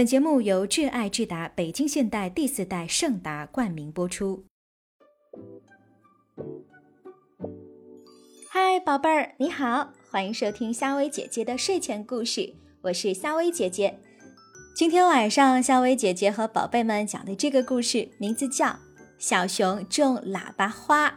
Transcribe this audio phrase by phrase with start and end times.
[0.00, 4.46] 本节目由挚爱智达北京现代第四代盛达冠名播出。
[8.48, 13.98] 嗨，宝贝儿，你好，欢迎收听夏薇姐姐的睡前故事，我是夏薇姐姐。
[14.74, 18.66] 今天晚上，夏薇姐姐和宝贝们讲的这个故事名字叫
[19.18, 21.08] 《小熊种喇叭花》。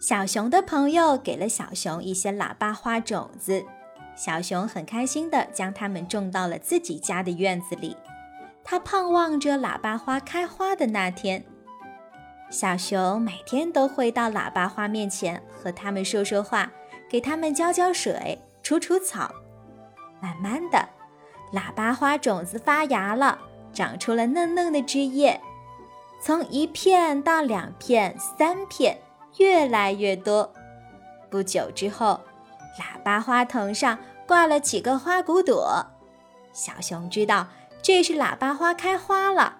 [0.00, 3.64] 小熊的朋友给了小熊一些喇叭花种子。
[4.16, 7.96] 小熊很开心地将它们种到了自己家的院子里，
[8.62, 11.44] 它盼望着喇叭花开花的那天。
[12.50, 16.70] 小熊每天都会到喇叭花面前和它们说说话，
[17.08, 19.34] 给它们浇浇水、除除草。
[20.20, 20.88] 慢慢的，
[21.52, 23.38] 喇叭花种子发芽了，
[23.72, 25.40] 长出了嫩嫩的枝叶，
[26.22, 28.98] 从一片到两片、三片，
[29.38, 30.52] 越来越多。
[31.28, 32.20] 不久之后，
[32.78, 35.86] 喇叭花藤上挂了几个花骨朵，
[36.52, 37.46] 小熊知道
[37.82, 39.58] 这是喇叭花开花了，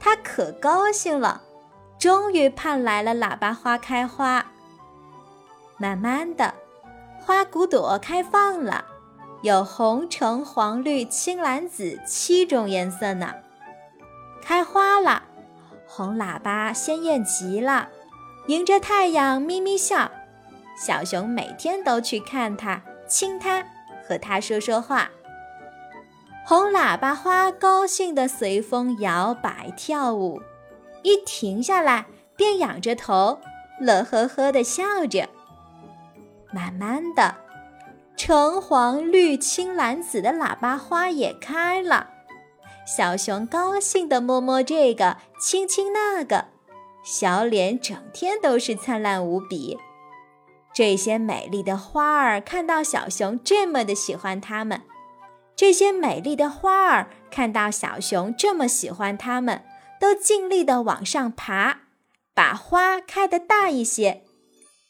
[0.00, 1.42] 它可高兴了，
[1.98, 4.46] 终于盼来了喇叭花开花。
[5.78, 6.54] 慢慢的，
[7.20, 8.84] 花骨朵开放了，
[9.42, 13.34] 有红、橙、黄、绿、青、蓝、紫七种颜色呢。
[14.42, 15.22] 开花了，
[15.86, 17.88] 红喇叭鲜艳极了，
[18.46, 20.10] 迎着太阳咪咪笑。
[20.76, 23.64] 小熊每天都去看它，亲它，
[24.06, 25.10] 和它说说话。
[26.44, 30.40] 红喇叭花高兴地随风摇摆跳舞，
[31.02, 33.40] 一停下来便仰着头，
[33.80, 35.28] 乐呵呵地笑着。
[36.52, 37.34] 慢慢的，
[38.16, 42.10] 橙黄绿青蓝紫的喇叭花也开了，
[42.86, 46.44] 小熊高兴地摸摸这个，亲亲那个，
[47.02, 49.76] 小脸整天都是灿烂无比。
[50.76, 54.82] 这些美丽的花儿看到小熊这么的喜欢它们，
[55.56, 59.64] 这些美丽的花儿看到小熊这么喜欢它们，
[59.98, 61.78] 都尽力的往上爬，
[62.34, 64.24] 把花开得大一些。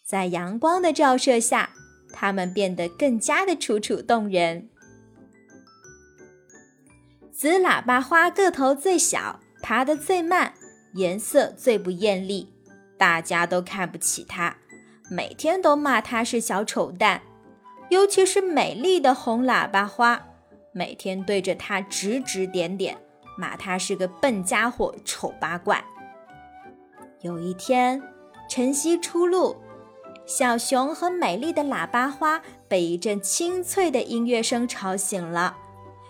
[0.05, 1.71] 在阳光的照射下，
[2.13, 4.69] 它们变得更加的楚楚动人。
[7.33, 10.55] 紫喇叭花个头最小，爬得最慢，
[10.95, 12.53] 颜色最不艳丽，
[12.99, 14.57] 大家都看不起它。
[15.09, 17.23] 每天都骂它是小丑蛋，
[17.91, 20.27] 尤其是美丽的红喇叭花，
[20.73, 22.99] 每天对着它指指点点，
[23.39, 25.85] 骂它是个笨家伙、丑八怪。
[27.21, 28.03] 有一天，
[28.49, 29.57] 晨曦初露，
[30.27, 35.57] 小熊和美丽的喇叭花被一阵清脆的音乐声吵醒了。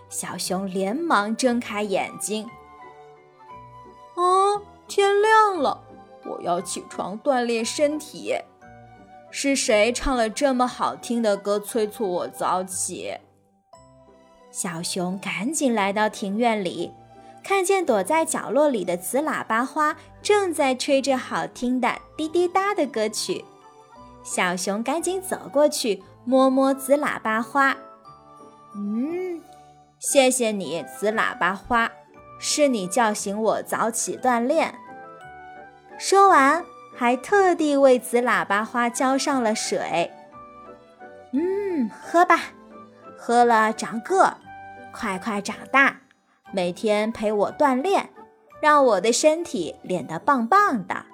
[0.09, 2.49] 小熊连忙睁开眼睛，
[4.15, 5.83] 哦，天亮了，
[6.25, 8.33] 我要起床锻炼身体。
[9.29, 13.17] 是谁唱了这么好听的歌，催促我早起？
[14.51, 16.91] 小熊赶紧来到庭院里，
[17.43, 23.45] 看见躲在角落里的紫喇叭花正在吹着好听的滴滴答的歌曲。
[24.23, 27.77] 小熊赶紧走过去，摸摸紫喇叭花。
[28.75, 29.41] 嗯，
[29.99, 31.91] 谢谢你，紫喇叭花，
[32.39, 34.73] 是你叫醒我早起锻炼。
[35.99, 36.65] 说完。
[36.97, 40.11] 还特地为紫喇叭花浇上了水。
[41.31, 42.39] 嗯，喝吧，
[43.15, 44.35] 喝了长个，
[44.91, 45.99] 快快长大，
[46.51, 48.09] 每天陪我锻炼，
[48.59, 51.05] 让我的身体练得棒棒的。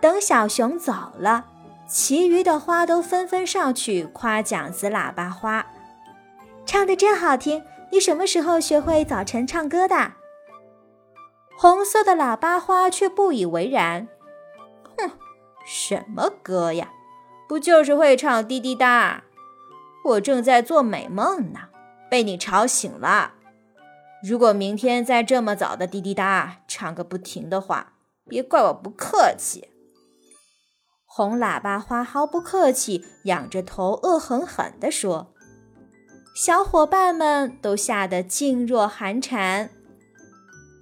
[0.00, 1.44] 等小熊走了，
[1.86, 5.66] 其余的花都纷纷上去夸奖紫喇叭花，
[6.64, 7.62] 唱得真好听。
[7.90, 10.12] 你什么时候学会早晨唱歌的？
[11.56, 14.08] 红色的喇叭花却不以为然。
[15.64, 16.92] 什么歌呀？
[17.48, 19.24] 不就是会唱滴滴答？
[20.04, 21.60] 我正在做美梦呢，
[22.10, 23.34] 被你吵醒了。
[24.22, 27.94] 如果明天再这么早的滴滴答唱个不停的话，
[28.26, 29.68] 别怪我不客气。
[31.04, 35.34] 红喇叭花毫不客气，仰着头，恶狠狠地说
[36.34, 39.70] ：“小伙伴们都吓得噤若寒蝉。”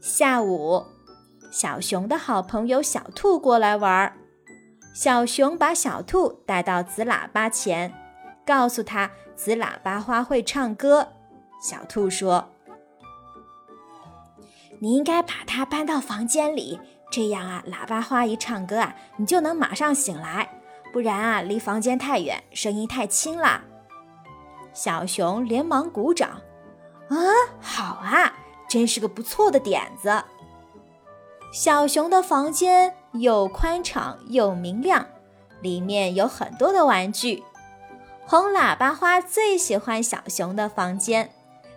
[0.01, 0.87] 下午。
[1.51, 4.17] 小熊的好朋友小兔过来玩儿，
[4.93, 7.93] 小熊把小兔带到紫喇叭前，
[8.44, 11.09] 告诉他紫喇叭花会唱歌。
[11.62, 12.50] 小兔说
[14.81, 16.79] ：“你应该把它搬到房间里，
[17.11, 20.61] 这样啊，喇叭花一唱歌啊，你就能马上醒来。
[20.93, 23.62] 不然啊，离房间太远，声音太轻了。”
[24.75, 26.43] 小熊连忙鼓掌
[27.09, 27.17] ：“啊，
[27.61, 28.35] 好啊，
[28.69, 30.25] 真是个不错的点子。”
[31.50, 35.06] 小熊的房间又宽敞又明亮，
[35.61, 37.43] 里面有很多的玩具。
[38.25, 41.31] 红喇叭花最喜欢小熊的房间，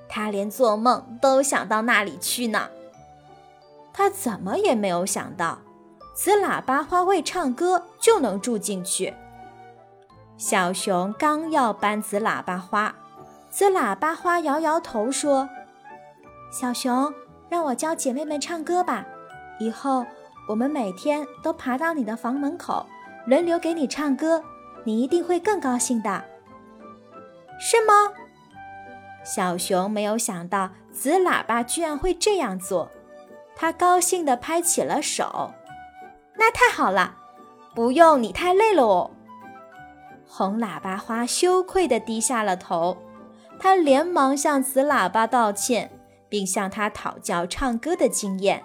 [0.08, 2.70] 他连做梦都想到那里去呢。
[3.92, 5.60] 他怎么也没有想到，
[6.14, 9.14] 紫喇叭花会唱歌就能住进去。
[10.38, 12.94] 小熊刚要搬紫喇叭花，
[13.50, 15.50] 紫喇叭花摇摇头说
[16.52, 17.14] ：“小熊，
[17.50, 19.06] 让我教姐妹们唱歌吧。
[19.60, 20.06] 以后
[20.48, 22.86] 我们每天都爬到你的房门口，
[23.26, 24.44] 轮流给你唱歌，
[24.84, 26.24] 你一定会更高兴的。”
[27.60, 27.94] 是吗？
[29.24, 32.92] 小熊没有想到紫喇叭居然会这样做，
[33.56, 35.52] 他高兴地拍起了手。
[36.36, 37.16] 那太好了，
[37.74, 39.12] 不用你太累了哦。
[40.28, 42.98] 红喇叭花羞愧地低下了头，
[43.58, 45.90] 他连忙向紫喇叭道歉，
[46.30, 48.64] 并向他讨教唱歌的经验。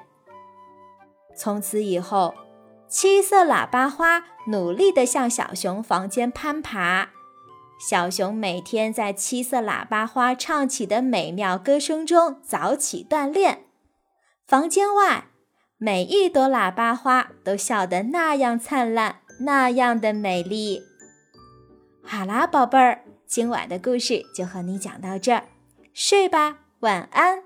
[1.34, 2.34] 从此以后，
[2.88, 7.10] 七色喇叭花努力地向小熊房间攀爬。
[7.78, 13.64] 小熊每天在七色喇叭花唱起的美妙歌声中早起锻炼。
[14.46, 15.28] 房间外，
[15.78, 20.82] 每一朵喇叭花都笑得那样灿烂，那样的美丽。
[22.02, 25.44] 好啦，宝贝儿，今晚的故事就和你讲到这儿，
[25.94, 27.44] 睡吧，晚安。